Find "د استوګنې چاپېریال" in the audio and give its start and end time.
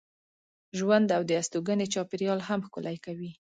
1.29-2.39